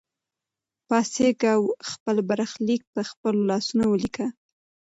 [0.87, 4.25] پاڅېږه او خپل برخلیک په خپلو لاسونو ولیکه.